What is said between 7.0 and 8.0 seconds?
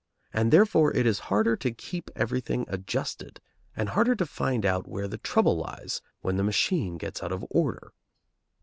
out of order.